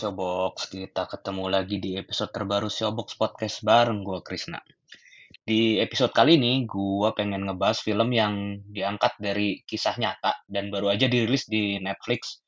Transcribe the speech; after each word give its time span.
Showbox, 0.00 0.72
kita 0.72 1.04
ketemu 1.04 1.52
lagi 1.52 1.76
di 1.76 1.92
episode 1.92 2.32
terbaru 2.32 2.72
Showbox 2.72 3.20
Podcast 3.20 3.60
bareng 3.60 4.00
gue 4.00 4.24
Krisna. 4.24 4.56
Di 5.44 5.76
episode 5.76 6.16
kali 6.16 6.40
ini, 6.40 6.64
gue 6.64 7.12
pengen 7.12 7.44
ngebahas 7.44 7.84
film 7.84 8.08
yang 8.08 8.64
diangkat 8.64 9.20
dari 9.20 9.60
kisah 9.60 10.00
nyata 10.00 10.40
dan 10.48 10.72
baru 10.72 10.96
aja 10.96 11.04
dirilis 11.04 11.44
di 11.52 11.76
Netflix 11.84 12.40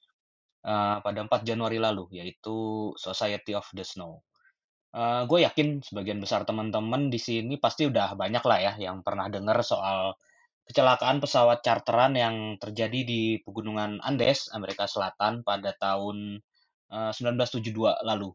eh, 0.64 0.96
pada 1.04 1.20
4 1.28 1.28
Januari 1.44 1.76
lalu, 1.76 2.24
yaitu 2.24 2.88
Society 2.96 3.52
of 3.52 3.68
the 3.76 3.84
Snow. 3.84 4.24
gue 5.28 5.38
yakin 5.44 5.84
sebagian 5.84 6.24
besar 6.24 6.48
teman-teman 6.48 7.12
di 7.12 7.20
sini 7.20 7.60
pasti 7.60 7.84
udah 7.84 8.16
banyak 8.16 8.44
lah 8.48 8.58
ya 8.60 8.72
yang 8.80 9.04
pernah 9.04 9.28
dengar 9.28 9.60
soal 9.60 10.16
kecelakaan 10.64 11.20
pesawat 11.20 11.60
charteran 11.60 12.16
yang 12.16 12.56
terjadi 12.56 13.00
di 13.04 13.22
pegunungan 13.44 14.00
Andes, 14.00 14.48
Amerika 14.56 14.88
Selatan 14.88 15.44
pada 15.44 15.76
tahun 15.76 16.40
eh, 16.40 16.51
1972 16.92 18.04
lalu. 18.04 18.30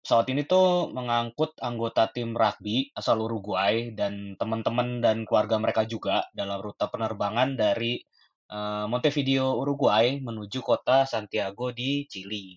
Pesawat 0.00 0.32
ini 0.32 0.48
tuh 0.48 0.88
mengangkut 0.96 1.60
anggota 1.60 2.08
tim 2.08 2.32
rugby 2.32 2.88
asal 2.96 3.20
Uruguay 3.20 3.92
dan 3.92 4.32
teman-teman 4.40 5.04
dan 5.04 5.28
keluarga 5.28 5.60
mereka 5.60 5.84
juga 5.84 6.24
dalam 6.32 6.56
rute 6.64 6.88
penerbangan 6.88 7.52
dari 7.52 8.00
eh, 8.48 8.84
Montevideo, 8.88 9.60
Uruguay 9.60 10.16
menuju 10.20 10.60
kota 10.64 11.04
Santiago 11.04 11.68
di 11.72 12.08
Chili. 12.08 12.56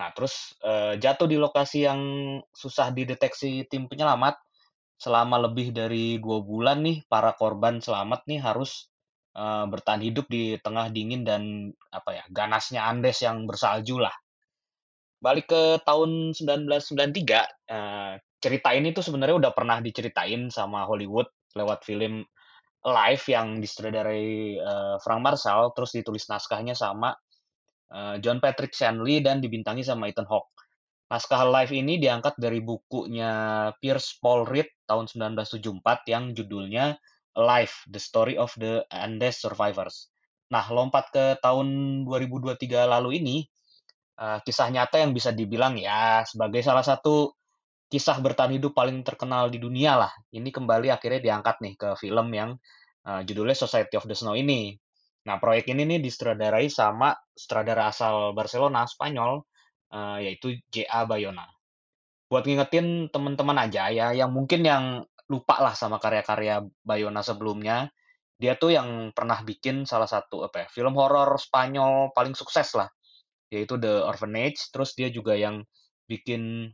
Nah, 0.00 0.08
terus 0.16 0.56
eh, 0.64 0.96
jatuh 0.96 1.28
di 1.28 1.36
lokasi 1.36 1.84
yang 1.84 2.00
susah 2.54 2.96
dideteksi 2.96 3.68
tim 3.68 3.84
penyelamat 3.90 4.40
selama 4.98 5.46
lebih 5.46 5.70
dari 5.70 6.18
dua 6.18 6.42
bulan 6.42 6.82
nih 6.82 7.06
para 7.12 7.30
korban 7.36 7.78
selamat 7.78 8.24
nih 8.26 8.40
harus 8.42 8.90
eh, 9.36 9.64
bertahan 9.68 10.02
hidup 10.04 10.26
di 10.30 10.56
tengah 10.60 10.88
dingin 10.92 11.22
dan 11.26 11.72
apa 11.92 12.22
ya 12.22 12.24
ganasnya 12.30 12.84
Andes 12.86 13.20
yang 13.24 13.44
bersalju 13.44 14.00
lah. 14.00 14.14
Balik 15.18 15.50
ke 15.50 15.62
tahun 15.82 16.30
1993, 16.36 17.42
eh, 17.66 18.12
cerita 18.38 18.70
ini 18.70 18.94
tuh 18.94 19.02
sebenarnya 19.02 19.36
udah 19.48 19.52
pernah 19.56 19.82
diceritain 19.82 20.46
sama 20.48 20.86
Hollywood 20.86 21.26
lewat 21.58 21.82
film 21.82 22.22
Live 22.78 23.26
yang 23.26 23.58
disutradarai 23.58 24.30
eh, 24.62 24.96
Frank 25.02 25.22
Marshall, 25.22 25.74
terus 25.74 25.90
ditulis 25.94 26.26
naskahnya 26.30 26.74
sama 26.78 27.14
John 28.20 28.36
Patrick 28.36 28.76
Shanley 28.76 29.24
dan 29.24 29.40
dibintangi 29.40 29.80
sama 29.80 30.12
Ethan 30.12 30.28
Hawke. 30.28 30.52
Naskah 31.08 31.48
Live 31.48 31.72
ini 31.72 31.96
diangkat 31.96 32.36
dari 32.36 32.60
bukunya 32.60 33.32
Pierce 33.80 34.20
Paul 34.20 34.44
Reed 34.44 34.68
tahun 34.84 35.08
1974 35.08 36.04
yang 36.04 36.36
judulnya 36.36 37.00
Live, 37.36 37.74
The 37.90 38.00
Story 38.00 38.34
of 38.40 38.54
the 38.56 38.84
Andes 38.88 39.42
Survivors. 39.42 40.08
Nah, 40.48 40.64
lompat 40.72 41.12
ke 41.12 41.24
tahun 41.44 42.02
2023 42.08 42.88
lalu 42.88 43.20
ini, 43.20 43.36
eh, 44.16 44.38
kisah 44.42 44.68
nyata 44.72 45.00
yang 45.00 45.12
bisa 45.12 45.30
dibilang 45.32 45.76
ya 45.76 46.24
sebagai 46.24 46.64
salah 46.64 46.82
satu 46.84 47.36
kisah 47.88 48.20
bertahan 48.20 48.56
hidup 48.60 48.76
paling 48.76 49.00
terkenal 49.04 49.48
di 49.48 49.60
dunia 49.60 49.96
lah. 49.96 50.12
Ini 50.32 50.48
kembali 50.52 50.92
akhirnya 50.92 51.20
diangkat 51.24 51.56
nih 51.64 51.74
ke 51.76 51.88
film 52.00 52.28
yang 52.32 52.50
eh, 53.08 53.20
judulnya 53.24 53.56
Society 53.56 53.94
of 53.96 54.04
the 54.08 54.16
Snow 54.16 54.36
ini. 54.36 54.76
Nah, 55.28 55.36
proyek 55.36 55.68
ini 55.72 55.84
nih 55.84 56.00
disutradarai 56.00 56.72
sama 56.72 57.12
sutradara 57.36 57.92
asal 57.92 58.32
Barcelona, 58.32 58.88
Spanyol, 58.88 59.44
eh, 59.92 60.18
yaitu 60.32 60.56
J.A. 60.72 61.04
Bayona. 61.04 61.44
Buat 62.28 62.44
ngingetin 62.44 63.08
teman-teman 63.12 63.56
aja 63.56 63.88
ya, 63.88 64.12
yang 64.12 64.32
mungkin 64.32 64.60
yang 64.64 64.84
lupa 65.28 65.60
lah 65.60 65.76
sama 65.76 66.00
karya-karya 66.00 66.64
Bayona 66.80 67.20
sebelumnya, 67.20 67.92
dia 68.40 68.56
tuh 68.56 68.72
yang 68.72 69.12
pernah 69.12 69.44
bikin 69.44 69.84
salah 69.84 70.08
satu 70.08 70.48
apa 70.48 70.64
ya, 70.64 70.66
film 70.72 70.96
horor 70.96 71.36
Spanyol 71.36 72.16
paling 72.16 72.32
sukses 72.32 72.72
lah, 72.74 72.88
yaitu 73.52 73.76
The 73.76 74.08
Orphanage. 74.08 74.72
Terus 74.72 74.96
dia 74.96 75.12
juga 75.12 75.36
yang 75.36 75.62
bikin 76.08 76.72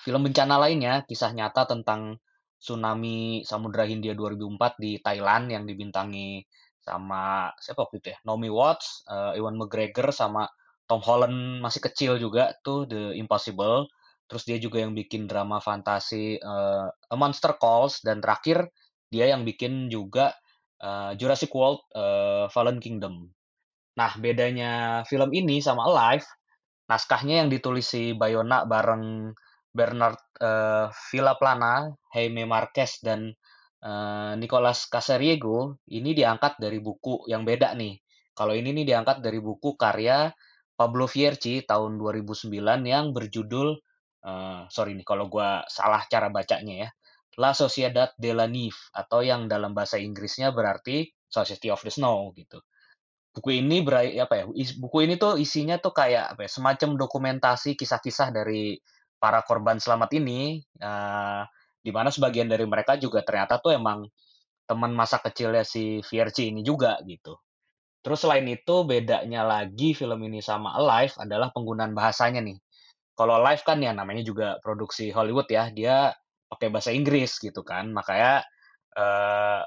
film 0.00 0.20
bencana 0.26 0.60
lainnya, 0.60 1.06
kisah 1.08 1.32
nyata 1.32 1.64
tentang 1.64 2.20
tsunami 2.60 3.40
Samudra 3.48 3.88
Hindia 3.88 4.12
2004 4.12 4.76
di 4.76 5.00
Thailand 5.00 5.48
yang 5.48 5.64
dibintangi 5.64 6.44
sama 6.80 7.48
siapa 7.56 7.88
waktu 7.88 8.04
itu 8.04 8.08
ya? 8.12 8.18
Naomi 8.28 8.52
Watts, 8.52 9.08
Ewan 9.08 9.56
McGregor 9.56 10.12
sama 10.12 10.44
Tom 10.84 11.00
Holland 11.00 11.62
masih 11.64 11.80
kecil 11.80 12.20
juga 12.20 12.52
tuh 12.60 12.84
The 12.84 13.16
Impossible. 13.16 13.88
Terus 14.30 14.46
dia 14.46 14.58
juga 14.62 14.78
yang 14.78 14.94
bikin 14.94 15.26
drama 15.26 15.58
fantasi 15.58 16.38
eh, 16.38 16.86
A 16.86 17.16
Monster 17.18 17.58
Calls 17.58 17.98
dan 18.06 18.22
terakhir 18.22 18.70
dia 19.10 19.26
yang 19.34 19.42
bikin 19.42 19.90
juga 19.90 20.38
eh, 20.78 21.18
Jurassic 21.18 21.50
World 21.50 21.82
eh, 21.90 22.46
Fallen 22.54 22.78
Kingdom. 22.78 23.26
Nah, 23.98 24.14
bedanya 24.22 25.02
film 25.10 25.34
ini 25.34 25.58
sama 25.58 25.90
Alive, 25.90 26.24
naskahnya 26.86 27.42
yang 27.42 27.50
ditulis 27.50 27.90
si 27.90 28.14
Bayona 28.14 28.62
bareng 28.70 29.34
Bernard 29.74 30.22
eh, 30.38 30.86
Villaplana, 31.10 31.90
Jaime 32.14 32.46
Marquez 32.46 33.02
dan 33.02 33.34
eh, 33.82 34.32
Nicolas 34.38 34.86
Casariego 34.86 35.82
ini 35.90 36.14
diangkat 36.14 36.62
dari 36.62 36.78
buku 36.78 37.26
yang 37.26 37.42
beda 37.42 37.74
nih. 37.74 37.98
Kalau 38.30 38.54
ini 38.54 38.70
nih 38.70 38.94
diangkat 38.94 39.26
dari 39.26 39.42
buku 39.42 39.74
karya 39.74 40.30
Pablo 40.78 41.04
Fierci 41.04 41.66
tahun 41.66 42.00
2009 42.00 42.48
yang 42.86 43.12
berjudul 43.12 43.76
eh, 44.24 44.62
sorry 44.72 44.92
nih 44.98 45.06
kalau 45.06 45.26
gua 45.32 45.64
salah 45.68 46.04
cara 46.08 46.28
bacanya 46.32 46.88
ya. 46.88 46.90
La 47.38 47.54
Sociedad 47.56 48.10
de 48.18 48.32
la 48.36 48.44
Nieve 48.50 48.76
atau 48.92 49.22
yang 49.24 49.46
dalam 49.46 49.72
bahasa 49.72 49.96
Inggrisnya 49.96 50.50
berarti 50.52 51.08
Society 51.30 51.70
of 51.72 51.80
the 51.80 51.92
Snow 51.92 52.34
gitu. 52.36 52.60
Buku 53.30 53.62
ini 53.62 53.86
berai 53.86 54.18
apa 54.18 54.42
ya? 54.42 54.44
buku 54.50 55.06
ini 55.06 55.14
tuh 55.14 55.38
isinya 55.38 55.78
tuh 55.78 55.94
kayak 55.94 56.34
apa 56.36 56.40
ya? 56.46 56.50
Semacam 56.50 56.98
dokumentasi 56.98 57.78
kisah-kisah 57.78 58.34
dari 58.34 58.74
para 59.22 59.40
korban 59.46 59.78
selamat 59.78 60.10
ini 60.18 60.60
eh, 60.60 61.42
di 61.80 61.90
mana 61.94 62.12
sebagian 62.12 62.48
dari 62.50 62.64
mereka 62.68 63.00
juga 63.00 63.24
ternyata 63.24 63.56
tuh 63.62 63.72
emang 63.76 64.04
teman 64.68 64.92
masa 64.94 65.18
kecilnya 65.18 65.66
si 65.66 65.98
Fierci 66.04 66.52
ini 66.52 66.62
juga 66.62 67.00
gitu. 67.08 67.34
Terus 68.00 68.22
selain 68.24 68.46
itu 68.48 68.86
bedanya 68.88 69.44
lagi 69.44 69.92
film 69.92 70.20
ini 70.24 70.40
sama 70.40 70.72
Alive 70.78 71.20
adalah 71.20 71.52
penggunaan 71.52 71.92
bahasanya 71.92 72.40
nih. 72.40 72.56
Kalau 73.20 73.36
Alive 73.36 73.62
kan 73.68 73.78
ya 73.84 73.92
namanya 73.92 74.24
juga 74.24 74.56
produksi 74.64 75.12
Hollywood 75.12 75.48
ya, 75.52 75.68
dia 75.68 76.08
pakai 76.48 76.72
bahasa 76.72 76.88
Inggris 76.96 77.36
gitu 77.36 77.60
kan. 77.60 77.92
Makanya 77.92 78.40
eh, 78.96 79.60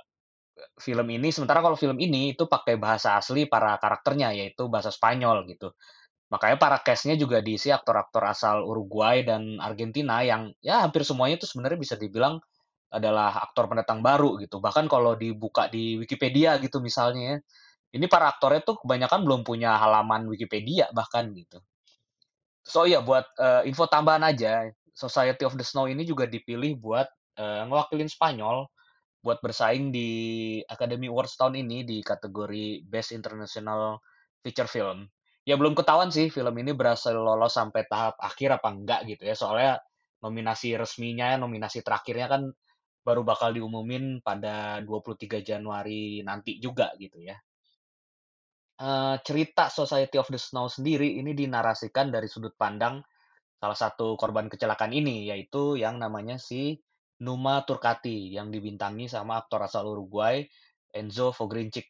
film 0.81 1.07
ini 1.13 1.29
sementara 1.29 1.61
kalau 1.61 1.77
film 1.77 1.97
ini 2.01 2.33
itu 2.33 2.49
pakai 2.49 2.75
bahasa 2.81 3.13
asli 3.19 3.45
para 3.45 3.77
karakternya 3.77 4.33
yaitu 4.33 4.65
bahasa 4.73 4.89
Spanyol 4.89 5.45
gitu. 5.49 5.73
Makanya 6.33 6.57
para 6.57 6.77
cast-nya 6.81 7.13
juga 7.13 7.45
diisi 7.45 7.69
aktor-aktor 7.69 8.25
asal 8.25 8.65
Uruguay 8.65 9.21
dan 9.21 9.61
Argentina 9.61 10.25
yang 10.25 10.49
ya 10.65 10.81
hampir 10.81 11.05
semuanya 11.05 11.37
itu 11.37 11.45
sebenarnya 11.45 11.77
bisa 11.77 11.95
dibilang 11.99 12.41
adalah 12.89 13.37
aktor 13.37 13.69
pendatang 13.69 14.01
baru 14.01 14.41
gitu. 14.41 14.57
Bahkan 14.57 14.89
kalau 14.89 15.13
dibuka 15.17 15.69
di 15.69 15.97
Wikipedia 16.01 16.57
gitu 16.61 16.81
misalnya 16.81 17.37
ya, 17.37 17.37
ini 17.97 18.05
para 18.09 18.33
aktornya 18.33 18.65
tuh 18.65 18.81
kebanyakan 18.81 19.21
belum 19.25 19.41
punya 19.45 19.77
halaman 19.77 20.25
Wikipedia 20.29 20.89
bahkan 20.97 21.29
gitu. 21.37 21.61
So 22.63 22.87
ya 22.87 23.03
buat 23.03 23.27
eh, 23.39 23.67
info 23.67 23.85
tambahan 23.91 24.23
aja, 24.23 24.71
Society 24.95 25.43
of 25.43 25.55
the 25.59 25.65
Snow 25.65 25.91
ini 25.91 26.07
juga 26.07 26.25
dipilih 26.27 26.79
buat 26.79 27.07
eh, 27.39 27.61
ngewakilin 27.67 28.07
Spanyol 28.07 28.67
buat 29.23 29.39
bersaing 29.39 29.95
di 29.95 30.09
Academy 30.67 31.07
Awards 31.07 31.39
tahun 31.39 31.63
ini 31.63 31.87
di 31.87 31.97
kategori 32.03 32.83
Best 32.83 33.15
International 33.15 33.95
Feature 34.43 34.67
Film. 34.67 35.07
Ya 35.47 35.55
belum 35.55 35.75
ketahuan 35.75 36.11
sih 36.11 36.27
film 36.27 36.55
ini 36.59 36.75
berhasil 36.75 37.15
lolos 37.15 37.55
sampai 37.55 37.87
tahap 37.87 38.19
akhir 38.19 38.59
apa 38.59 38.67
enggak 38.71 39.01
gitu 39.07 39.23
ya. 39.27 39.35
Soalnya 39.35 39.71
nominasi 40.23 40.75
resminya, 40.75 41.39
nominasi 41.39 41.83
terakhirnya 41.83 42.27
kan 42.31 42.51
baru 43.03 43.23
bakal 43.27 43.51
diumumin 43.55 44.23
pada 44.23 44.79
23 44.83 45.43
Januari 45.43 46.23
nanti 46.23 46.59
juga 46.59 46.91
gitu 46.99 47.19
ya. 47.23 47.35
Eee, 48.83 49.15
cerita 49.23 49.71
Society 49.71 50.19
of 50.19 50.27
the 50.27 50.35
Snow 50.35 50.67
sendiri 50.67 51.15
ini 51.15 51.31
dinarasikan 51.31 52.11
dari 52.11 52.27
sudut 52.27 52.51
pandang 52.59 52.99
salah 53.55 53.79
satu 53.79 54.19
korban 54.19 54.51
kecelakaan 54.51 54.91
ini, 54.91 55.31
yaitu 55.31 55.79
yang 55.79 56.03
namanya 56.03 56.35
si 56.35 56.83
Numa 57.23 57.63
Turcati 57.63 58.35
yang 58.35 58.51
dibintangi 58.51 59.07
sama 59.07 59.39
aktor 59.39 59.63
asal 59.63 59.87
Uruguay, 59.87 60.43
Enzo 60.91 61.31
Fogrinchik. 61.31 61.87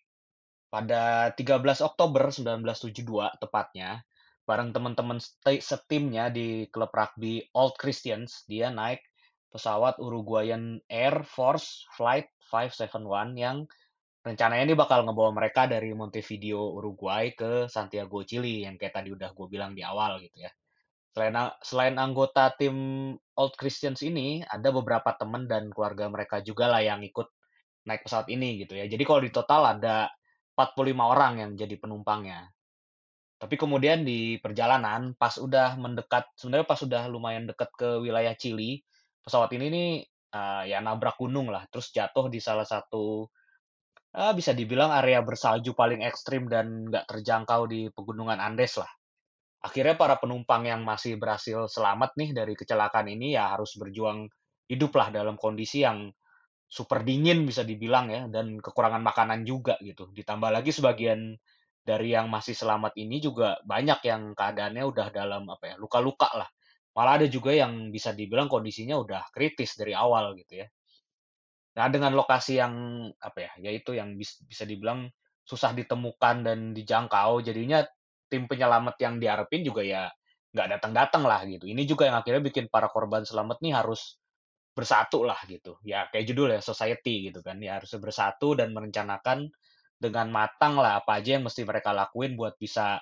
Pada 0.69 1.33
13 1.33 1.81
Oktober 1.81 2.29
1972 2.29 3.41
tepatnya, 3.41 4.05
bareng 4.45 4.69
teman-teman 4.69 5.17
setimnya 5.41 6.29
di 6.29 6.69
klub 6.69 6.93
rugby 6.93 7.41
Old 7.57 7.73
Christians, 7.81 8.45
dia 8.45 8.69
naik 8.69 9.01
pesawat 9.49 9.97
Uruguayan 9.97 10.77
Air 10.93 11.25
Force 11.25 11.89
Flight 11.97 12.29
571 12.53 13.33
yang 13.33 13.65
rencananya 14.27 14.63
ini 14.67 14.75
bakal 14.75 15.03
ngebawa 15.05 15.31
mereka 15.35 15.67
dari 15.67 15.91
Montevideo, 15.95 16.79
Uruguay 16.79 17.35
ke 17.35 17.67
Santiago, 17.67 18.23
Chili 18.23 18.63
yang 18.65 18.75
kayak 18.79 18.95
tadi 19.03 19.09
udah 19.11 19.29
gue 19.37 19.47
bilang 19.51 19.71
di 19.77 19.83
awal 19.85 20.19
gitu 20.23 20.43
ya. 20.47 20.51
Selain 21.13 21.35
selain 21.61 21.95
anggota 22.01 22.53
tim 22.57 22.75
Old 23.37 23.53
Christians 23.59 24.01
ini, 24.01 24.41
ada 24.45 24.69
beberapa 24.73 25.13
teman 25.17 25.45
dan 25.51 25.69
keluarga 25.69 26.09
mereka 26.09 26.41
juga 26.41 26.65
lah 26.71 26.81
yang 26.81 27.01
ikut 27.05 27.27
naik 27.87 28.07
pesawat 28.07 28.27
ini 28.31 28.63
gitu 28.63 28.73
ya. 28.79 28.85
Jadi 28.89 29.03
kalau 29.05 29.21
di 29.23 29.31
total 29.33 29.61
ada 29.79 30.09
45 30.55 31.05
orang 31.13 31.33
yang 31.43 31.51
jadi 31.59 31.75
penumpangnya. 31.77 32.49
Tapi 33.41 33.55
kemudian 33.59 34.07
di 34.07 34.39
perjalanan 34.39 35.13
pas 35.19 35.35
udah 35.35 35.75
mendekat 35.75 36.31
sebenarnya 36.39 36.67
pas 36.67 36.79
udah 36.79 37.03
lumayan 37.11 37.43
dekat 37.49 37.69
ke 37.75 37.89
wilayah 37.99 38.31
Chili, 38.39 38.79
pesawat 39.19 39.51
ini 39.57 39.65
nih, 39.67 39.89
eee, 40.31 40.63
ya 40.71 40.79
nabrak 40.79 41.19
gunung 41.19 41.51
lah, 41.51 41.67
terus 41.67 41.91
jatuh 41.91 42.31
di 42.31 42.39
salah 42.39 42.63
satu, 42.63 43.27
eee, 44.17 44.31
bisa 44.39 44.51
dibilang 44.59 44.91
area 44.99 45.19
bersalju 45.29 45.71
paling 45.81 46.01
ekstrim 46.09 46.43
dan 46.53 46.65
nggak 46.89 47.05
terjangkau 47.11 47.61
di 47.73 47.81
pegunungan 47.95 48.39
Andes 48.47 48.73
lah. 48.81 48.89
Akhirnya 49.67 49.95
para 50.01 50.15
penumpang 50.21 50.63
yang 50.71 50.81
masih 50.91 51.13
berhasil 51.21 51.59
selamat 51.71 52.11
nih 52.19 52.29
dari 52.39 52.53
kecelakaan 52.61 53.07
ini 53.15 53.27
ya 53.37 53.45
harus 53.55 53.71
berjuang 53.81 54.27
hidup 54.71 54.91
lah 54.99 55.07
dalam 55.17 55.35
kondisi 55.39 55.83
yang 55.87 56.11
super 56.77 56.99
dingin 57.09 57.39
bisa 57.49 57.63
dibilang 57.71 58.07
ya, 58.15 58.21
dan 58.35 58.59
kekurangan 58.65 59.03
makanan 59.09 59.41
juga 59.51 59.75
gitu. 59.83 60.09
Ditambah 60.17 60.49
lagi 60.57 60.71
sebagian 60.75 61.37
dari 61.83 62.15
yang 62.15 62.27
masih 62.31 62.55
selamat 62.57 62.93
ini 62.99 63.17
juga 63.23 63.59
banyak 63.67 63.99
yang 64.07 64.21
keadaannya 64.39 64.83
udah 64.91 65.07
dalam 65.13 65.43
apa 65.51 65.65
ya, 65.73 65.75
luka-luka 65.83 66.29
lah. 66.39 66.49
Malah 66.97 67.13
ada 67.23 67.27
juga 67.31 67.51
yang 67.55 67.89
bisa 67.95 68.11
dibilang 68.15 68.47
kondisinya 68.51 68.95
udah 68.99 69.23
kritis 69.35 69.75
dari 69.79 69.93
awal 69.97 70.33
gitu 70.39 70.63
ya. 70.65 70.67
Nah, 71.73 71.87
dengan 71.89 72.13
lokasi 72.13 72.61
yang 72.61 72.73
apa 73.17 73.39
ya, 73.49 73.51
ya 73.69 73.71
itu 73.73 73.97
yang 73.97 74.13
bis 74.13 74.37
bisa 74.45 74.63
dibilang 74.65 75.09
susah 75.43 75.73
ditemukan 75.73 76.45
dan 76.45 76.59
dijangkau, 76.77 77.41
jadinya 77.41 77.81
tim 78.29 78.45
penyelamat 78.45 78.95
yang 79.01 79.15
diharapin 79.21 79.61
juga 79.65 79.81
ya 79.85 80.03
nggak 80.53 80.67
datang-datang 80.77 81.23
lah 81.25 81.41
gitu. 81.49 81.65
Ini 81.65 81.81
juga 81.89 82.09
yang 82.09 82.17
akhirnya 82.21 82.41
bikin 82.45 82.69
para 82.69 82.87
korban 82.93 83.25
selamat 83.25 83.57
nih 83.65 83.73
harus 83.73 84.21
bersatu 84.77 85.25
lah 85.25 85.37
gitu. 85.49 85.77
Ya 85.85 86.09
kayak 86.13 86.25
judul 86.29 86.53
ya 86.57 86.61
society 86.61 87.29
gitu 87.29 87.41
kan. 87.45 87.57
Ya 87.61 87.77
harus 87.81 87.93
bersatu 87.97 88.53
dan 88.57 88.73
merencanakan 88.73 89.49
dengan 89.97 90.27
matang 90.33 90.77
lah 90.77 91.01
apa 91.01 91.21
aja 91.21 91.37
yang 91.39 91.45
mesti 91.47 91.65
mereka 91.65 91.93
lakuin 91.93 92.37
buat 92.37 92.57
bisa 92.61 93.01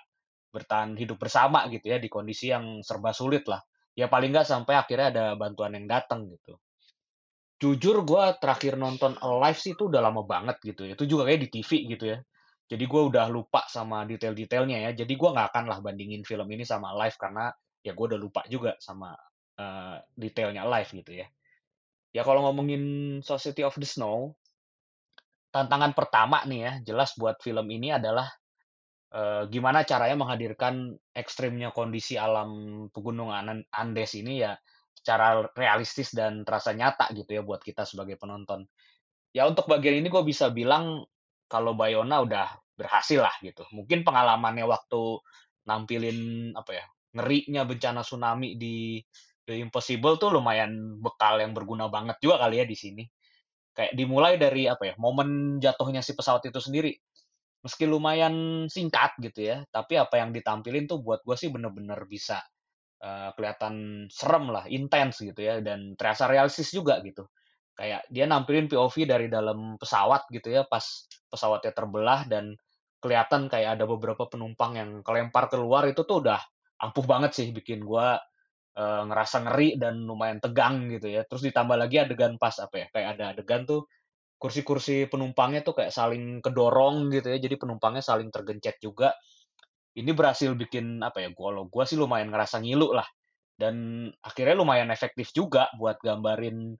bertahan 0.52 0.96
hidup 1.00 1.18
bersama 1.20 1.68
gitu 1.72 1.92
ya 1.92 1.98
di 2.00 2.08
kondisi 2.12 2.52
yang 2.52 2.84
serba 2.84 3.12
sulit 3.16 3.48
lah. 3.48 3.60
Ya 3.96 4.08
paling 4.08 4.32
nggak 4.36 4.48
sampai 4.48 4.76
akhirnya 4.80 5.08
ada 5.12 5.26
bantuan 5.36 5.76
yang 5.76 5.88
datang 5.88 6.28
gitu. 6.32 6.56
Jujur 7.62 8.02
gue 8.02 8.24
terakhir 8.42 8.74
nonton 8.74 9.14
live 9.22 9.60
sih 9.62 9.78
itu 9.78 9.86
udah 9.86 10.02
lama 10.02 10.26
banget 10.26 10.58
gitu 10.66 10.90
ya. 10.90 10.98
Itu 10.98 11.06
juga 11.06 11.30
kayak 11.30 11.46
di 11.46 11.50
TV 11.54 11.70
gitu 11.94 12.06
ya. 12.10 12.18
Jadi 12.66 12.84
gue 12.90 13.02
udah 13.14 13.30
lupa 13.30 13.70
sama 13.70 14.02
detail-detailnya 14.10 14.90
ya. 14.90 14.92
Jadi 14.98 15.14
gue 15.14 15.30
nggak 15.30 15.54
akan 15.54 15.66
lah 15.70 15.78
bandingin 15.86 16.26
film 16.26 16.50
ini 16.50 16.66
sama 16.66 16.90
live 16.98 17.14
karena 17.22 17.54
ya 17.86 17.94
gue 17.94 18.06
udah 18.10 18.18
lupa 18.18 18.42
juga 18.50 18.74
sama 18.82 19.14
uh, 19.62 19.98
detailnya 20.18 20.66
live 20.66 20.90
gitu 20.90 21.22
ya. 21.22 21.28
Ya 22.12 22.26
kalau 22.26 22.50
ngomongin 22.50 22.84
Society 23.22 23.62
of 23.62 23.78
the 23.78 23.86
Snow, 23.86 24.34
tantangan 25.54 25.94
pertama 25.94 26.44
nih 26.50 26.60
ya, 26.66 26.74
jelas 26.92 27.14
buat 27.16 27.40
film 27.40 27.70
ini 27.72 27.94
adalah 27.94 28.28
uh, 29.16 29.48
gimana 29.48 29.84
caranya 29.84 30.18
menghadirkan 30.20 30.96
ekstrimnya 31.14 31.72
kondisi 31.72 32.16
alam 32.20 32.84
pegunungan 32.92 33.64
Andes 33.72 34.18
ini 34.18 34.44
ya 34.44 34.56
secara 34.94 35.48
realistis 35.58 36.14
dan 36.14 36.46
terasa 36.46 36.76
nyata 36.76 37.10
gitu 37.18 37.32
ya 37.34 37.42
buat 37.42 37.64
kita 37.66 37.88
sebagai 37.88 38.16
penonton. 38.22 38.68
Ya 39.32 39.48
untuk 39.48 39.66
bagian 39.66 40.04
ini 40.04 40.12
gue 40.12 40.24
bisa 40.28 40.52
bilang 40.52 41.08
kalau 41.48 41.74
Bayona 41.74 42.22
udah 42.22 42.48
berhasil 42.76 43.20
lah 43.20 43.34
gitu. 43.42 43.66
Mungkin 43.74 44.06
pengalamannya 44.06 44.66
waktu 44.68 45.20
nampilin 45.66 46.52
apa 46.58 46.72
ya 46.82 46.86
ngerinya 47.18 47.68
bencana 47.68 48.02
tsunami 48.02 48.56
di 48.56 49.04
The 49.46 49.58
Impossible 49.58 50.16
tuh 50.16 50.32
lumayan 50.32 51.02
bekal 51.02 51.42
yang 51.42 51.52
berguna 51.52 51.92
banget 51.92 52.22
juga 52.22 52.46
kali 52.46 52.62
ya 52.62 52.66
di 52.66 52.78
sini. 52.78 53.04
Kayak 53.72 53.94
dimulai 53.96 54.36
dari 54.36 54.68
apa 54.68 54.84
ya 54.92 54.94
momen 55.00 55.60
jatuhnya 55.60 56.04
si 56.04 56.14
pesawat 56.14 56.46
itu 56.48 56.60
sendiri. 56.60 56.92
Meski 57.62 57.86
lumayan 57.86 58.66
singkat 58.66 59.14
gitu 59.22 59.46
ya, 59.46 59.62
tapi 59.70 59.94
apa 59.94 60.18
yang 60.18 60.34
ditampilin 60.34 60.90
tuh 60.90 61.06
buat 61.06 61.22
gue 61.22 61.38
sih 61.38 61.54
bener-bener 61.54 62.10
bisa 62.10 62.42
uh, 63.02 63.30
kelihatan 63.36 64.06
serem 64.08 64.54
lah, 64.54 64.66
intens 64.70 65.20
gitu 65.20 65.42
ya, 65.42 65.60
dan 65.60 65.98
terasa 65.98 66.30
realistis 66.30 66.70
juga 66.72 67.02
gitu. 67.02 67.28
Kayak 67.74 68.06
dia 68.14 68.26
nampilin 68.30 68.70
POV 68.70 69.10
dari 69.10 69.28
dalam 69.28 69.76
pesawat 69.82 70.30
gitu 70.30 70.54
ya, 70.54 70.64
pas 70.70 70.86
pesawatnya 71.28 71.74
terbelah 71.74 72.30
dan 72.30 72.54
kelihatan 73.02 73.50
kayak 73.50 73.82
ada 73.82 73.90
beberapa 73.90 74.30
penumpang 74.30 74.78
yang 74.78 74.90
kelempar 75.02 75.50
keluar 75.50 75.90
itu 75.90 76.06
tuh 76.06 76.22
udah 76.22 76.38
ampuh 76.86 77.06
banget 77.10 77.34
sih 77.34 77.48
bikin 77.50 77.82
gua 77.82 78.22
uh, 78.78 79.04
ngerasa 79.10 79.50
ngeri 79.50 79.82
dan 79.82 80.06
lumayan 80.06 80.38
tegang 80.38 80.86
gitu 80.94 81.10
ya. 81.10 81.26
Terus 81.26 81.42
ditambah 81.50 81.78
lagi 81.82 81.98
adegan 81.98 82.38
pas 82.38 82.54
apa 82.62 82.86
ya, 82.86 82.88
kayak 82.94 83.08
ada 83.18 83.26
adegan 83.34 83.66
tuh 83.66 83.90
kursi-kursi 84.42 85.06
penumpangnya 85.06 85.62
tuh 85.62 85.78
kayak 85.78 85.94
saling 85.94 86.42
kedorong 86.42 87.14
gitu 87.14 87.30
ya, 87.30 87.38
jadi 87.38 87.62
penumpangnya 87.62 88.02
saling 88.02 88.34
tergencet 88.34 88.82
juga 88.82 89.14
ini 89.98 90.12
berhasil 90.16 90.56
bikin 90.56 91.04
apa 91.04 91.24
ya, 91.24 91.30
kalau 91.36 91.68
gue 91.68 91.84
sih 91.84 92.00
lumayan 92.00 92.32
ngerasa 92.32 92.64
ngilu 92.64 92.96
lah. 92.96 93.08
Dan 93.56 94.08
akhirnya 94.26 94.58
lumayan 94.58 94.90
efektif 94.90 95.30
juga 95.36 95.70
buat 95.78 96.02
gambarin 96.02 96.74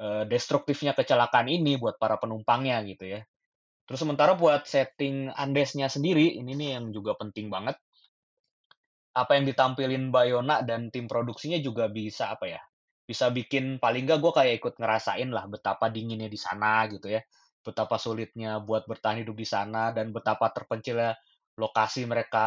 uh, 0.00 0.24
destruktifnya 0.26 0.96
kecelakaan 0.96 1.46
ini 1.46 1.78
buat 1.78 1.94
para 2.00 2.18
penumpangnya 2.18 2.82
gitu 2.88 3.06
ya. 3.06 3.20
Terus 3.84 4.00
sementara 4.00 4.32
buat 4.34 4.64
setting 4.64 5.30
Andesnya 5.36 5.92
sendiri, 5.92 6.40
ini 6.40 6.56
nih 6.56 6.80
yang 6.80 6.90
juga 6.90 7.14
penting 7.20 7.52
banget. 7.52 7.76
Apa 9.14 9.38
yang 9.38 9.46
ditampilin 9.46 10.10
Bayona 10.10 10.64
dan 10.66 10.90
tim 10.90 11.06
produksinya 11.06 11.60
juga 11.62 11.86
bisa 11.86 12.34
apa 12.34 12.50
ya, 12.50 12.58
bisa 13.06 13.30
bikin 13.30 13.78
paling 13.78 14.08
nggak 14.08 14.18
gue 14.18 14.32
kayak 14.34 14.54
ikut 14.58 14.74
ngerasain 14.80 15.30
lah 15.30 15.46
betapa 15.46 15.86
dinginnya 15.92 16.26
di 16.26 16.40
sana 16.40 16.88
gitu 16.90 17.12
ya. 17.12 17.22
Betapa 17.62 18.00
sulitnya 18.00 18.58
buat 18.58 18.88
bertahan 18.90 19.22
hidup 19.22 19.36
di 19.38 19.46
sana 19.46 19.94
dan 19.94 20.10
betapa 20.10 20.50
terpencilnya 20.50 21.14
lokasi 21.54 22.04
mereka 22.04 22.46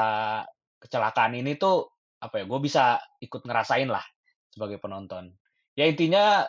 kecelakaan 0.78 1.36
ini 1.40 1.58
tuh 1.58 1.88
apa 2.18 2.42
ya 2.42 2.46
gue 2.50 2.60
bisa 2.62 2.98
ikut 3.22 3.42
ngerasain 3.46 3.90
lah 3.90 4.04
sebagai 4.52 4.82
penonton. 4.82 5.32
Ya 5.78 5.86
intinya 5.86 6.46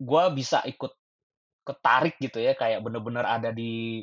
gue 0.00 0.24
bisa 0.32 0.64
ikut 0.64 0.92
ketarik 1.62 2.18
gitu 2.18 2.42
ya 2.42 2.58
kayak 2.58 2.82
bener-bener 2.82 3.22
ada 3.22 3.54
di 3.54 4.02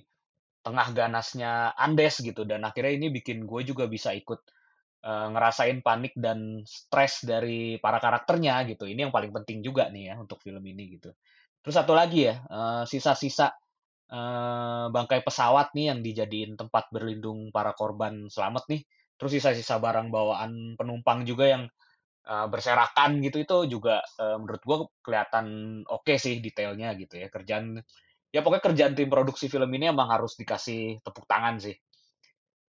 tengah 0.62 0.94
ganasnya 0.94 1.74
Andes 1.76 2.22
gitu. 2.22 2.46
Dan 2.46 2.64
akhirnya 2.64 2.94
ini 2.94 3.08
bikin 3.10 3.44
gue 3.50 3.62
juga 3.66 3.90
bisa 3.90 4.14
ikut 4.14 4.40
uh, 5.06 5.28
ngerasain 5.34 5.82
panik 5.82 6.14
dan 6.16 6.62
stres 6.64 7.26
dari 7.26 7.82
para 7.82 7.98
karakternya 7.98 8.64
gitu. 8.70 8.86
Ini 8.86 9.10
yang 9.10 9.14
paling 9.14 9.34
penting 9.34 9.66
juga 9.66 9.90
nih 9.90 10.14
ya 10.14 10.16
untuk 10.22 10.40
film 10.46 10.62
ini 10.64 11.00
gitu. 11.00 11.10
Terus 11.60 11.76
satu 11.76 11.92
lagi 11.98 12.30
ya 12.30 12.40
uh, 12.48 12.84
sisa-sisa 12.88 13.52
uh, 14.10 14.90
bangkai 14.90 15.22
pesawat 15.22 15.74
nih 15.78 15.94
yang 15.94 16.00
dijadiin 16.02 16.58
tempat 16.58 16.90
berlindung 16.90 17.54
para 17.54 17.74
korban 17.78 18.28
selamat 18.28 18.66
nih. 18.70 18.82
Terus 19.20 19.32
sisa-sisa 19.40 19.78
barang 19.78 20.10
bawaan 20.10 20.80
penumpang 20.80 21.28
juga 21.28 21.46
yang 21.52 21.64
uh, 22.30 22.48
berserakan 22.48 23.20
gitu 23.24 23.44
itu 23.44 23.58
juga 23.80 24.02
uh, 24.22 24.38
menurut 24.40 24.62
gue 24.64 24.78
kelihatan 25.04 25.46
oke 25.86 26.08
okay 26.08 26.18
sih 26.22 26.40
detailnya 26.40 26.96
gitu 26.96 27.20
ya 27.20 27.28
kerjaan 27.28 27.82
ya 28.30 28.40
pokoknya 28.46 28.64
kerjaan 28.64 28.94
tim 28.94 29.10
produksi 29.10 29.50
film 29.50 29.70
ini 29.74 29.90
emang 29.90 30.08
harus 30.10 30.38
dikasih 30.38 31.02
tepuk 31.02 31.26
tangan 31.26 31.58
sih. 31.62 31.76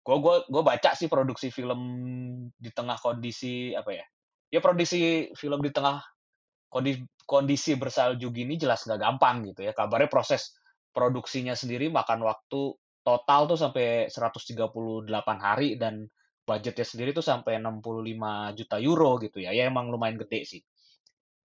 Gue 0.03 0.17
gua 0.19 0.43
gue 0.51 0.63
baca 0.67 0.91
sih 0.99 1.07
produksi 1.07 1.55
film 1.55 1.81
di 2.59 2.71
tengah 2.75 2.99
kondisi 2.99 3.71
apa 3.77 3.95
ya? 3.95 4.05
Ya 4.51 4.59
produksi 4.59 5.31
film 5.39 5.63
di 5.63 5.71
tengah 5.71 6.03
kondisi, 6.67 7.07
kondisi 7.25 7.73
bersalju 7.79 8.29
gini 8.35 8.59
jelas 8.59 8.83
nggak 8.83 8.99
gampang 8.99 9.47
gitu 9.53 9.63
ya. 9.63 9.73
Kabarnya 9.77 10.11
proses 10.11 10.59
produksinya 10.93 11.57
sendiri 11.57 11.89
makan 11.89 12.23
waktu 12.25 12.77
total 13.03 13.51
tuh 13.51 13.59
sampai 13.59 14.07
138 14.07 15.09
hari 15.43 15.75
dan 15.77 16.07
budgetnya 16.47 16.87
sendiri 16.87 17.11
tuh 17.15 17.23
sampai 17.23 17.59
65 17.59 18.55
juta 18.59 18.77
euro 18.79 19.19
gitu 19.19 19.43
ya. 19.43 19.51
Ya 19.55 19.67
emang 19.67 19.91
lumayan 19.91 20.19
gede 20.23 20.41
sih. 20.47 20.63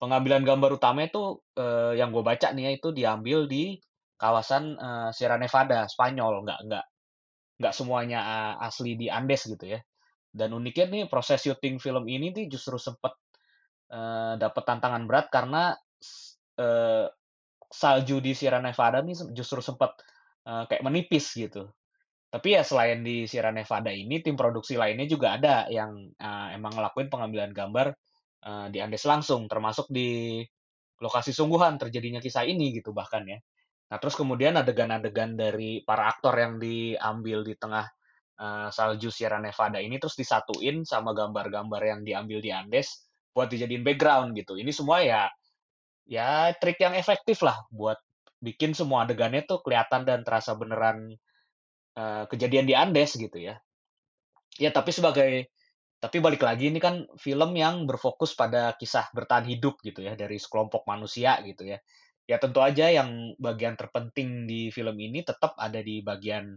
Pengambilan 0.02 0.44
gambar 0.44 0.76
utama 0.78 1.06
itu 1.08 1.40
eh, 1.56 1.96
yang 1.98 2.12
gue 2.12 2.24
baca 2.26 2.52
nih 2.52 2.64
ya 2.68 2.72
itu 2.76 2.90
diambil 2.92 3.46
di 3.48 3.78
kawasan 4.18 4.76
eh, 4.76 5.10
Sierra 5.16 5.38
Nevada, 5.40 5.86
Spanyol, 5.88 6.44
nggak 6.44 6.60
nggak 6.68 6.86
nggak 7.62 7.74
semuanya 7.74 8.20
eh, 8.22 8.68
asli 8.68 8.98
di 9.00 9.08
Andes 9.08 9.48
gitu 9.48 9.66
ya. 9.78 9.80
Dan 10.34 10.52
uniknya 10.58 10.90
nih 10.90 11.04
proses 11.08 11.46
syuting 11.46 11.78
film 11.78 12.10
ini 12.10 12.34
nih 12.34 12.46
justru 12.50 12.76
sempet 12.82 13.14
eh, 13.94 14.34
dapat 14.42 14.64
tantangan 14.66 15.04
berat 15.06 15.28
karena 15.30 15.78
eh, 16.60 17.08
salju 17.74 18.22
di 18.22 18.38
Sierra 18.38 18.62
Nevada 18.62 19.02
nih 19.02 19.34
justru 19.34 19.60
sempat 19.66 19.98
eh, 20.46 20.64
kayak 20.70 20.84
menipis 20.86 21.34
gitu. 21.34 21.74
Tapi 22.34 22.58
ya 22.58 22.66
selain 22.66 23.06
di 23.06 23.30
Sierra 23.30 23.54
Nevada 23.54 23.94
ini, 23.94 24.18
tim 24.26 24.34
produksi 24.34 24.74
lainnya 24.74 25.06
juga 25.06 25.38
ada 25.38 25.66
yang 25.70 26.14
eh, 26.18 26.48
emang 26.58 26.74
ngelakuin 26.78 27.10
pengambilan 27.10 27.52
gambar 27.54 27.88
eh, 28.46 28.68
di 28.74 28.78
Andes 28.82 29.06
langsung, 29.10 29.50
termasuk 29.50 29.90
di 29.90 30.42
lokasi 31.02 31.36
sungguhan 31.36 31.76
terjadinya 31.82 32.22
kisah 32.22 32.46
ini 32.46 32.74
gitu 32.78 32.94
bahkan 32.94 33.26
ya. 33.26 33.38
Nah 33.92 33.98
terus 34.02 34.16
kemudian 34.18 34.58
adegan-adegan 34.58 35.38
dari 35.38 35.86
para 35.86 36.10
aktor 36.10 36.34
yang 36.38 36.58
diambil 36.62 37.46
di 37.46 37.54
tengah 37.58 37.86
eh, 38.42 38.70
salju 38.74 39.10
Sierra 39.14 39.38
Nevada 39.42 39.78
ini 39.82 39.98
terus 40.02 40.18
disatuin 40.18 40.86
sama 40.86 41.14
gambar-gambar 41.14 41.82
yang 41.82 42.02
diambil 42.06 42.40
di 42.42 42.50
Andes 42.54 43.10
buat 43.34 43.50
dijadiin 43.50 43.82
background 43.86 44.38
gitu. 44.38 44.58
Ini 44.58 44.70
semua 44.74 45.02
ya 45.06 45.30
ya 46.08 46.52
trik 46.60 46.80
yang 46.84 46.96
efektif 46.98 47.40
lah 47.44 47.64
buat 47.72 47.98
bikin 48.44 48.76
semua 48.76 49.08
adegannya 49.08 49.48
tuh 49.48 49.64
kelihatan 49.64 50.04
dan 50.04 50.28
terasa 50.28 50.52
beneran 50.60 51.16
eh, 51.96 52.24
kejadian 52.28 52.68
di 52.68 52.76
Andes 52.76 53.16
gitu 53.16 53.40
ya. 53.40 53.56
Ya 54.60 54.70
tapi 54.70 54.92
sebagai 54.94 55.50
tapi 56.04 56.20
balik 56.20 56.44
lagi 56.44 56.68
ini 56.68 56.84
kan 56.84 57.08
film 57.16 57.56
yang 57.56 57.88
berfokus 57.88 58.36
pada 58.36 58.76
kisah 58.76 59.08
bertahan 59.16 59.48
hidup 59.48 59.80
gitu 59.80 60.04
ya 60.04 60.20
dari 60.20 60.36
sekelompok 60.36 60.84
manusia 60.84 61.40
gitu 61.48 61.64
ya. 61.64 61.80
Ya 62.28 62.40
tentu 62.40 62.60
aja 62.60 62.92
yang 62.92 63.36
bagian 63.40 63.76
terpenting 63.80 64.48
di 64.48 64.72
film 64.72 64.96
ini 65.00 65.24
tetap 65.24 65.56
ada 65.56 65.80
di 65.80 66.04
bagian 66.04 66.52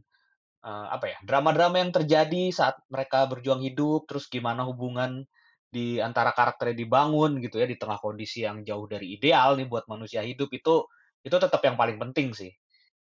eh, 0.66 0.86
apa 0.90 1.06
ya 1.14 1.18
drama-drama 1.22 1.78
yang 1.78 1.94
terjadi 1.94 2.50
saat 2.50 2.74
mereka 2.90 3.30
berjuang 3.30 3.62
hidup, 3.62 4.10
terus 4.10 4.26
gimana 4.26 4.66
hubungan 4.66 5.22
di 5.68 5.98
antara 6.00 6.32
karakternya 6.32 6.76
dibangun 6.86 7.38
gitu 7.42 7.60
ya 7.62 7.66
di 7.68 7.76
tengah 7.76 7.98
kondisi 8.00 8.46
yang 8.46 8.62
jauh 8.64 8.86
dari 8.88 9.18
ideal 9.18 9.58
nih 9.58 9.66
buat 9.68 9.84
manusia 9.90 10.22
hidup 10.24 10.48
itu 10.54 10.86
itu 11.26 11.36
tetap 11.36 11.60
yang 11.66 11.76
paling 11.78 11.98
penting 12.00 12.32
sih. 12.32 12.52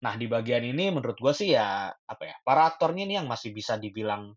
Nah 0.05 0.13
di 0.19 0.27
bagian 0.29 0.63
ini 0.63 0.91
menurut 0.93 1.17
gue 1.19 1.33
sih 1.35 1.55
ya 1.55 1.89
apa 1.91 2.23
ya 2.27 2.35
para 2.45 2.69
aktornya 2.69 3.03
ini 3.07 3.15
yang 3.21 3.27
masih 3.29 3.51
bisa 3.55 3.77
dibilang 3.79 4.35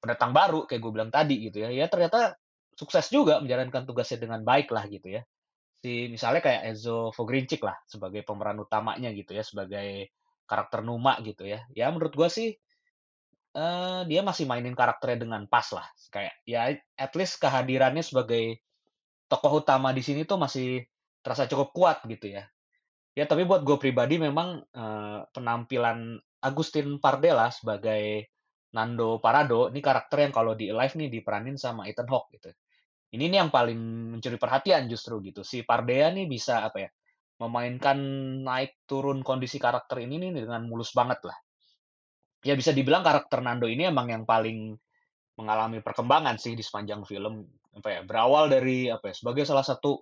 pendatang 0.00 0.32
baru 0.36 0.64
kayak 0.68 0.80
gue 0.80 0.92
bilang 0.92 1.10
tadi 1.12 1.36
gitu 1.48 1.64
ya, 1.64 1.68
ya 1.72 1.86
ternyata 1.90 2.36
sukses 2.76 3.08
juga 3.10 3.40
menjalankan 3.42 3.88
tugasnya 3.88 4.28
dengan 4.28 4.40
baik 4.44 4.68
lah 4.70 4.84
gitu 4.88 5.08
ya. 5.20 5.22
Si 5.82 6.08
misalnya 6.12 6.42
kayak 6.44 6.62
Enzo 6.74 7.10
Fogrincic 7.16 7.62
lah 7.64 7.76
sebagai 7.88 8.22
pemeran 8.26 8.58
utamanya 8.62 9.10
gitu 9.14 9.32
ya, 9.36 9.42
sebagai 9.44 10.12
karakter 10.48 10.80
Numa 10.86 11.18
gitu 11.24 11.44
ya. 11.48 11.64
Ya 11.74 11.88
menurut 11.92 12.14
gua 12.16 12.28
sih 12.32 12.56
eh, 13.56 14.00
dia 14.10 14.20
masih 14.20 14.44
mainin 14.44 14.76
karakternya 14.76 15.24
dengan 15.24 15.42
pas 15.48 15.66
lah. 15.72 15.86
Kayak 16.12 16.34
ya 16.44 16.60
at 16.96 17.12
least 17.16 17.40
kehadirannya 17.40 18.04
sebagai 18.04 18.60
tokoh 19.26 19.64
utama 19.64 19.90
di 19.96 20.04
sini 20.04 20.28
tuh 20.28 20.38
masih 20.38 20.84
terasa 21.24 21.48
cukup 21.48 21.72
kuat 21.72 21.98
gitu 22.06 22.36
ya. 22.36 22.44
Ya 23.16 23.24
tapi 23.24 23.48
buat 23.48 23.64
gue 23.64 23.80
pribadi 23.80 24.20
memang 24.20 24.60
eh, 24.60 25.20
penampilan 25.32 26.20
Agustin 26.44 27.00
Pardella 27.00 27.48
sebagai 27.48 28.28
Nando 28.76 29.16
Parado 29.24 29.72
ini 29.72 29.80
karakter 29.80 30.28
yang 30.28 30.32
kalau 30.36 30.52
di 30.52 30.68
live 30.68 30.94
nih 31.00 31.08
diperanin 31.08 31.56
sama 31.56 31.88
Ethan 31.88 32.06
Hawke 32.12 32.36
gitu. 32.36 32.52
Ini 33.16 33.32
nih 33.32 33.38
yang 33.40 33.50
paling 33.54 33.80
mencuri 34.12 34.36
perhatian 34.36 34.84
justru 34.92 35.22
gitu. 35.24 35.40
Si 35.40 35.64
Pardea 35.64 36.12
nih 36.12 36.28
bisa 36.28 36.66
apa 36.68 36.84
ya? 36.84 36.90
Memainkan 37.40 37.98
naik 38.44 38.84
turun 38.84 39.24
kondisi 39.24 39.56
karakter 39.56 40.04
ini 40.04 40.20
nih 40.20 40.44
dengan 40.44 40.68
mulus 40.68 40.92
banget 40.92 41.24
lah. 41.24 41.36
Ya 42.44 42.54
bisa 42.58 42.74
dibilang 42.74 43.00
karakter 43.06 43.40
Nando 43.40 43.70
ini 43.70 43.88
emang 43.88 44.12
yang 44.12 44.24
paling 44.28 44.76
mengalami 45.36 45.80
perkembangan 45.80 46.36
sih 46.40 46.56
di 46.56 46.64
sepanjang 46.64 47.04
film. 47.08 47.44
Apa 47.76 47.88
ya? 47.88 48.00
Berawal 48.04 48.48
dari 48.52 48.88
apa 48.88 49.12
ya? 49.12 49.14
Sebagai 49.16 49.44
salah 49.44 49.64
satu 49.64 50.00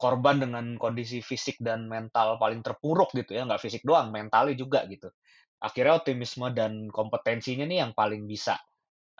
korban 0.00 0.40
dengan 0.40 0.80
kondisi 0.80 1.20
fisik 1.20 1.60
dan 1.60 1.84
mental 1.84 2.40
paling 2.40 2.64
terpuruk 2.64 3.12
gitu 3.12 3.36
ya, 3.36 3.44
nggak 3.44 3.60
fisik 3.60 3.84
doang, 3.84 4.08
mentalnya 4.08 4.56
juga 4.56 4.88
gitu. 4.88 5.12
Akhirnya 5.60 6.00
optimisme 6.00 6.48
dan 6.56 6.88
kompetensinya 6.88 7.68
nih 7.68 7.84
yang 7.84 7.92
paling 7.92 8.24
bisa 8.24 8.56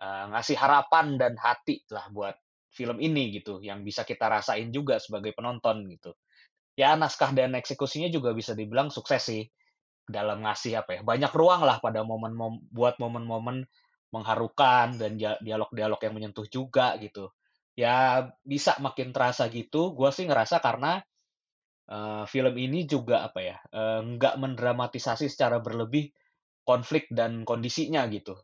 eh, 0.00 0.24
ngasih 0.32 0.56
harapan 0.56 1.20
dan 1.20 1.36
hati 1.36 1.84
lah 1.92 2.08
buat 2.08 2.32
film 2.72 2.96
ini 2.96 3.28
gitu, 3.36 3.60
yang 3.60 3.84
bisa 3.84 4.08
kita 4.08 4.32
rasain 4.32 4.72
juga 4.72 4.96
sebagai 4.96 5.36
penonton 5.36 5.84
gitu. 5.92 6.16
Ya 6.80 6.96
naskah 6.96 7.36
dan 7.36 7.52
eksekusinya 7.52 8.08
juga 8.08 8.32
bisa 8.32 8.56
dibilang 8.56 8.88
sukses 8.88 9.20
sih 9.20 9.44
dalam 10.10 10.44
ngasih 10.44 10.82
apa 10.82 10.90
ya 10.98 11.02
banyak 11.06 11.32
ruang 11.32 11.62
lah 11.68 11.78
pada 11.84 12.00
momen 12.04 12.32
mom 12.34 12.54
buat 12.70 12.98
momen-momen 13.02 13.64
mengharukan 14.14 14.98
dan 14.98 15.14
dia- 15.20 15.38
dialog-dialog 15.42 16.00
yang 16.02 16.14
menyentuh 16.16 16.46
juga 16.50 16.98
gitu. 16.98 17.30
Ya 17.78 18.26
bisa 18.42 18.76
makin 18.82 19.14
terasa 19.14 19.46
gitu. 19.48 19.94
Gua 19.94 20.10
sih 20.10 20.26
ngerasa 20.26 20.58
karena 20.60 21.00
eh, 21.90 22.24
film 22.32 22.54
ini 22.56 22.80
juga 22.88 23.26
apa 23.28 23.40
ya 23.42 23.56
eh, 23.72 24.00
nggak 24.16 24.34
mendramatisasi 24.42 25.26
secara 25.32 25.58
berlebih 25.62 26.10
konflik 26.66 27.10
dan 27.10 27.42
kondisinya 27.48 28.06
gitu. 28.10 28.34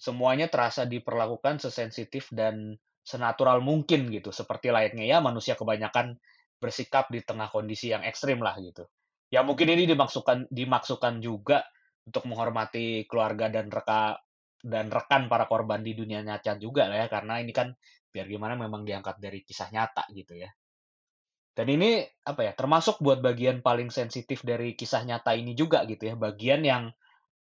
Semuanya 0.00 0.48
terasa 0.48 0.88
diperlakukan 0.88 1.60
sesensitif 1.60 2.32
dan 2.32 2.76
senatural 3.04 3.60
mungkin 3.64 4.08
gitu, 4.12 4.30
seperti 4.32 4.72
layaknya 4.72 5.04
ya 5.08 5.18
manusia 5.24 5.54
kebanyakan 5.56 6.16
bersikap 6.62 7.08
di 7.12 7.20
tengah 7.24 7.48
kondisi 7.52 7.92
yang 7.92 8.04
ekstrim 8.04 8.40
lah 8.44 8.56
gitu. 8.60 8.84
Ya 9.30 9.46
mungkin 9.46 9.70
ini 9.70 9.86
dimaksudkan 9.86 10.50
dimaksudkan 10.50 11.22
juga 11.22 11.62
untuk 12.06 12.26
menghormati 12.26 13.06
keluarga 13.06 13.46
dan 13.46 13.70
reka 13.70 14.18
dan 14.60 14.90
rekan 14.92 15.30
para 15.30 15.46
korban 15.46 15.80
di 15.80 15.96
dunia 15.96 16.20
nyata 16.20 16.58
juga 16.60 16.90
lah 16.90 17.06
ya, 17.06 17.08
karena 17.08 17.40
ini 17.40 17.52
kan 17.54 17.72
biar 18.10 18.26
gimana 18.26 18.58
memang 18.58 18.82
diangkat 18.84 19.16
dari 19.22 19.40
kisah 19.46 19.70
nyata 19.72 20.04
gitu 20.12 20.34
ya. 20.36 20.50
Dan 21.54 21.66
ini 21.70 22.02
apa 22.26 22.40
ya, 22.46 22.52
termasuk 22.58 22.98
buat 23.04 23.22
bagian 23.22 23.62
paling 23.62 23.90
sensitif 23.94 24.42
dari 24.42 24.74
kisah 24.74 25.02
nyata 25.06 25.34
ini 25.38 25.52
juga 25.54 25.86
gitu 25.86 26.10
ya, 26.10 26.14
bagian 26.18 26.62
yang 26.66 26.84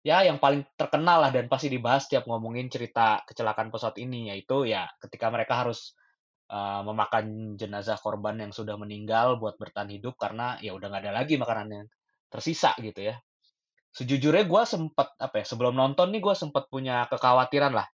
Ya, 0.06 0.22
yang 0.22 0.38
paling 0.38 0.62
terkenal 0.78 1.20
lah 1.26 1.30
dan 1.34 1.50
pasti 1.52 1.68
dibahas 1.68 2.06
tiap 2.06 2.24
ngomongin 2.30 2.70
cerita 2.70 3.20
kecelakaan 3.26 3.68
pesawat 3.68 3.98
ini, 3.98 4.30
yaitu 4.32 4.64
ya 4.64 4.86
ketika 5.02 5.26
mereka 5.28 5.58
harus 5.60 5.98
eee, 6.50 6.80
memakan 6.88 7.26
jenazah 7.60 7.98
korban 8.00 8.36
yang 8.42 8.52
sudah 8.56 8.76
meninggal 8.80 9.36
buat 9.42 9.56
bertahan 9.60 9.90
hidup 9.92 10.14
karena 10.20 10.56
ya 10.64 10.72
udah 10.76 10.86
nggak 10.90 11.02
ada 11.08 11.12
lagi 11.24 11.34
makanan 11.40 11.68
yang 11.72 11.86
tersisa 12.32 12.72
gitu 12.80 13.00
ya. 13.12 13.16
Sejujurnya 13.98 14.44
gue 14.52 14.62
sempet 14.74 15.08
apa 15.26 15.34
ya, 15.42 15.44
sebelum 15.50 15.74
nonton 15.80 16.08
nih 16.14 16.20
gue 16.26 16.34
sempet 16.42 16.64
punya 16.72 16.96
kekhawatiran 17.12 17.72
lah, 17.78 17.88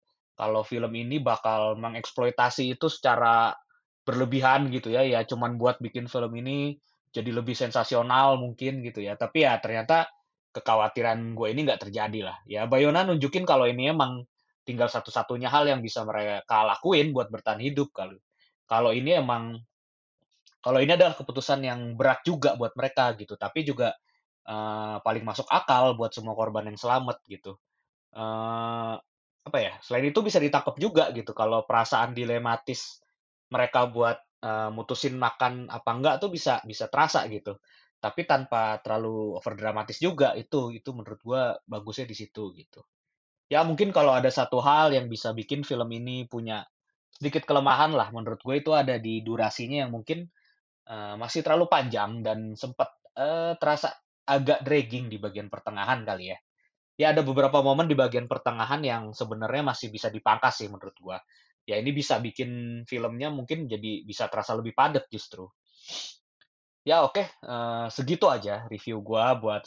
kalau 0.40 0.62
film 0.70 0.92
ini 0.96 1.16
bakal 1.30 1.76
mengeksploitasi 1.84 2.64
itu 2.78 2.86
secara 2.96 3.52
berlebihan 4.06 4.60
gitu 4.76 4.88
ya, 4.96 5.02
ya 5.04 5.20
cuman 5.30 5.52
buat 5.60 5.76
bikin 5.84 6.06
film 6.08 6.32
ini 6.40 6.78
jadi 7.14 7.30
lebih 7.38 7.52
sensasional 7.58 8.40
mungkin 8.40 8.80
gitu 8.86 9.00
ya. 9.04 9.14
Tapi 9.20 9.44
ya 9.46 9.58
ternyata 9.62 10.08
kekhawatiran 10.56 11.18
gue 11.38 11.48
ini 11.52 11.60
nggak 11.68 11.82
terjadi 11.90 12.20
lah. 12.32 12.36
Ya 12.48 12.64
Bayona 12.70 13.04
nunjukin 13.06 13.44
kalau 13.46 13.66
ini 13.68 13.92
emang 13.94 14.24
tinggal 14.66 14.88
satu-satunya 14.90 15.48
hal 15.52 15.64
yang 15.70 15.80
bisa 15.84 16.00
mereka 16.08 16.64
lakuin 16.66 17.12
buat 17.14 17.28
bertahan 17.34 17.60
hidup 17.60 17.90
kali. 17.92 18.16
Kalau 18.70 18.90
ini 18.94 19.10
emang 19.22 19.44
kalau 20.64 20.78
ini 20.84 20.92
adalah 20.96 21.16
keputusan 21.16 21.60
yang 21.64 21.80
berat 21.96 22.20
juga 22.26 22.54
buat 22.60 22.72
mereka 22.76 23.16
gitu, 23.16 23.34
tapi 23.40 23.64
juga 23.64 23.96
eee, 24.48 24.96
paling 25.04 25.24
masuk 25.24 25.48
akal 25.48 25.96
buat 25.98 26.12
semua 26.12 26.34
korban 26.36 26.68
yang 26.68 26.78
selamat 26.80 27.20
gitu. 27.28 27.56
Eee, 28.14 28.94
apa 29.48 29.58
ya, 29.60 29.74
selain 29.84 30.06
itu 30.12 30.20
bisa 30.24 30.38
ditangkap 30.42 30.76
juga 30.80 31.10
gitu 31.16 31.32
kalau 31.36 31.64
perasaan 31.68 32.12
dilematis 32.16 33.00
mereka 33.52 33.88
buat, 33.90 34.18
eee, 34.44 34.70
mutusin 34.74 35.16
makan 35.18 35.68
apa 35.72 35.90
enggak 35.96 36.14
tuh 36.22 36.30
bisa 36.32 36.60
bisa 36.66 36.86
terasa 36.92 37.26
gitu. 37.32 37.58
Tapi 38.00 38.24
tanpa 38.28 38.80
terlalu 38.84 39.36
overdramatis 39.40 39.98
juga, 40.00 40.32
itu 40.38 40.72
itu 40.76 40.90
menurut 40.96 41.20
gua 41.24 41.42
bagusnya 41.68 42.06
di 42.08 42.16
situ 42.18 42.52
gitu. 42.56 42.80
Ya 43.52 43.60
mungkin 43.66 43.90
kalau 43.96 44.12
ada 44.14 44.30
satu 44.32 44.58
hal 44.62 44.94
yang 44.96 45.06
bisa 45.10 45.34
bikin 45.36 45.62
film 45.66 45.88
ini 45.92 46.24
punya 46.30 46.64
sedikit 47.20 47.44
kelemahan 47.48 47.92
lah 47.94 48.08
menurut 48.16 48.40
gue 48.42 48.56
itu 48.64 48.72
ada 48.72 48.96
di 48.96 49.20
durasinya 49.20 49.84
yang 49.86 49.92
mungkin, 49.94 50.24
eee, 50.88 51.14
masih 51.22 51.40
terlalu 51.46 51.66
panjang 51.70 52.20
dan 52.26 52.54
sempat, 52.58 52.90
eee, 53.16 53.54
terasa 53.60 53.94
agak 54.26 54.62
dragging 54.66 55.06
di 55.12 55.18
bagian 55.20 55.48
pertengahan 55.52 56.02
kali 56.08 56.32
ya. 56.34 56.38
Ya 57.00 57.06
ada 57.16 57.22
beberapa 57.26 57.58
momen 57.64 57.88
di 57.90 57.96
bagian 57.98 58.26
pertengahan 58.30 58.82
yang 58.84 59.04
sebenarnya 59.16 59.64
masih 59.74 59.88
bisa 59.94 60.08
dipangkas 60.12 60.54
sih 60.62 60.68
menurut 60.70 60.94
gua. 61.02 61.18
Ya 61.68 61.76
ini 61.82 61.90
bisa 61.96 62.18
bikin 62.22 62.82
filmnya 62.90 63.28
mungkin 63.32 63.66
jadi 63.70 64.04
bisa 64.06 64.28
terasa 64.32 64.52
lebih 64.58 64.74
padat 64.76 65.06
justru. 65.12 65.48
Ya 66.88 67.04
oke, 67.04 67.20
eee, 67.24 67.86
segitu 67.92 68.26
aja 68.32 68.64
review 68.72 69.04
gua 69.04 69.36
buat 69.36 69.62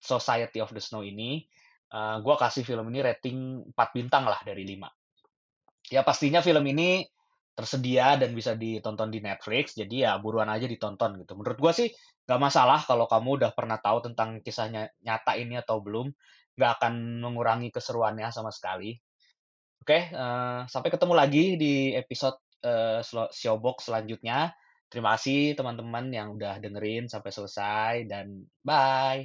Society 0.00 0.58
of 0.64 0.72
the 0.72 0.80
Snow 0.80 1.04
ini. 1.04 1.44
Eee, 1.92 2.16
gua 2.24 2.36
kasih 2.40 2.64
film 2.64 2.88
ini 2.92 3.00
rating 3.04 3.36
4 3.72 3.88
bintang 3.96 4.24
lah 4.24 4.40
dari 4.44 4.64
5. 4.64 4.88
Ya 5.90 6.02
pastinya 6.02 6.42
film 6.42 6.66
ini 6.66 7.06
tersedia 7.56 8.20
dan 8.20 8.36
bisa 8.36 8.52
ditonton 8.52 9.08
di 9.08 9.24
Netflix, 9.24 9.72
jadi 9.72 9.96
ya 9.96 10.12
buruan 10.20 10.52
aja 10.52 10.68
ditonton 10.68 11.16
gitu. 11.24 11.40
Menurut 11.40 11.56
gua 11.56 11.72
sih 11.72 11.88
nggak 12.28 12.40
masalah 12.42 12.84
kalau 12.84 13.08
kamu 13.08 13.40
udah 13.40 13.50
pernah 13.56 13.80
tahu 13.80 14.04
tentang 14.04 14.44
kisahnya 14.44 14.92
nyata 15.00 15.40
ini 15.40 15.56
atau 15.56 15.80
belum, 15.80 16.12
nggak 16.58 16.70
akan 16.76 17.22
mengurangi 17.24 17.72
keseruannya 17.72 18.28
sama 18.28 18.52
sekali. 18.52 18.98
Oke, 19.80 20.10
eee, 20.10 20.58
sampai 20.68 20.90
ketemu 20.90 21.14
lagi 21.16 21.44
di 21.56 21.94
episode, 21.96 22.36
selo 23.00 23.30
Siobox 23.30 23.88
selanjutnya. 23.88 24.52
Terima 24.90 25.14
kasih 25.14 25.54
teman-teman 25.54 26.10
yang 26.10 26.34
udah 26.34 26.58
dengerin 26.58 27.06
sampai 27.08 27.30
selesai 27.30 27.92
dan 28.10 28.44
bye. 28.60 29.24